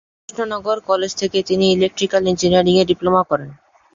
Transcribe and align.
Krishnanagar 0.29 0.77
college 0.89 1.11
থেকে 1.15 1.39
তিনি 1.49 1.65
electrical 1.71 2.23
ইঞ্জিনিয়ারিংয়ে 2.27 2.87
ডিপ্লোমা 2.89 3.21
করেন। 3.29 3.49